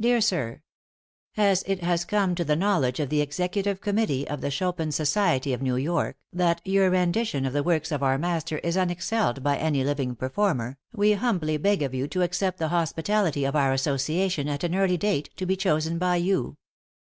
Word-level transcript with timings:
DEAR 0.00 0.20
SIR: 0.20 0.62
As 1.36 1.62
it 1.62 1.80
has 1.84 2.04
come 2.04 2.34
to 2.34 2.42
the 2.42 2.56
knowledge 2.56 2.98
of 2.98 3.08
the 3.08 3.20
Executive 3.20 3.80
Committee 3.80 4.26
of 4.26 4.40
the 4.40 4.50
Chopin 4.50 4.90
Society 4.90 5.52
of 5.52 5.62
New 5.62 5.76
York 5.76 6.16
that 6.32 6.60
your 6.64 6.90
rendition 6.90 7.46
of 7.46 7.52
the 7.52 7.62
works 7.62 7.92
of 7.92 8.02
our 8.02 8.18
master 8.18 8.58
is 8.64 8.74
unexcelled 8.76 9.44
by 9.44 9.56
any 9.56 9.84
living 9.84 10.16
performer, 10.16 10.76
we 10.92 11.12
humbly 11.12 11.56
beg 11.56 11.82
of 11.82 11.94
you 11.94 12.08
to 12.08 12.22
accept 12.22 12.58
the 12.58 12.66
hospitality 12.70 13.44
of 13.44 13.54
our 13.54 13.72
association 13.72 14.48
at 14.48 14.64
an 14.64 14.74
early 14.74 14.96
date, 14.96 15.30
to 15.36 15.46
be 15.46 15.54
chosen 15.54 15.98
by 15.98 16.16
you. 16.16 16.56